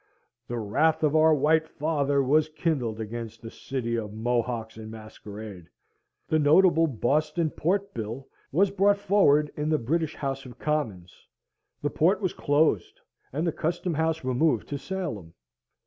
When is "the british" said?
9.69-10.15